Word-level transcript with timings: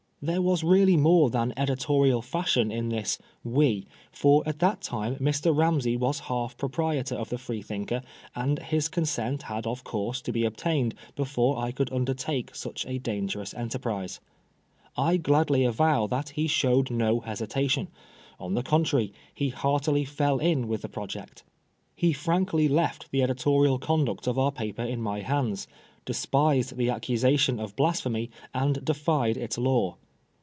There 0.23 0.43
was 0.43 0.63
really 0.63 0.97
more 0.97 1.31
than 1.31 1.51
editorial 1.57 2.21
fashion 2.21 2.71
in 2.71 2.89
this" 2.89 3.17
we," 3.57 3.87
for 4.11 4.43
at 4.45 4.59
that 4.59 4.81
time 4.81 5.15
Mr. 5.15 5.51
Ramsey 5.57 5.97
was 5.97 6.19
half 6.19 6.55
proprietor 6.57 7.15
of 7.15 7.29
the 7.29 7.39
Freethinker, 7.39 8.03
and 8.35 8.59
his 8.59 8.87
consent 8.87 9.41
had 9.41 9.65
of 9.65 9.83
course 9.83 10.21
to 10.21 10.31
be 10.31 10.45
obtained 10.45 10.93
before 11.15 11.57
I 11.57 11.71
could 11.71 11.91
undertake 11.91 12.53
such 12.53 12.85
a 12.85 12.99
dangerous 12.99 13.55
enterprise. 13.55 14.19
I 14.95 15.17
gladly 15.17 15.65
avow 15.65 16.05
that 16.05 16.29
he 16.29 16.45
showed 16.45 16.91
no 16.91 17.21
hesita 17.21 17.67
tion; 17.71 17.87
on 18.39 18.53
the 18.53 18.61
contrary, 18.61 19.11
he 19.33 19.49
heartily 19.49 20.05
fell 20.05 20.37
in 20.37 20.67
with 20.67 20.83
the 20.83 20.87
project. 20.89 21.43
He 21.95 22.13
frankly 22.13 22.67
left 22.67 23.09
the 23.09 23.23
editorial 23.23 23.79
conduct 23.79 24.27
of 24.27 24.37
our 24.37 24.51
paper 24.51 24.83
in 24.83 25.01
my 25.01 25.21
hands, 25.21 25.67
despised 26.05 26.77
the 26.77 26.91
accusation 26.91 27.59
of 27.59 27.75
Blas 27.75 28.01
phemy, 28.03 28.29
and 28.53 28.85
defied 28.85 29.35
its 29.35 29.57
law. 29.57 29.97